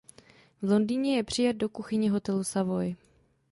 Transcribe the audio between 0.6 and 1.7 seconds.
V Londýně je přijat do